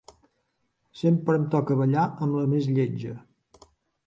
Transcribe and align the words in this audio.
Sempre 1.01 1.37
em 1.41 1.45
toca 1.57 1.77
ballar 1.83 2.07
amb 2.29 2.39
la 2.41 2.47
més 2.55 2.71
lletja. 2.79 3.15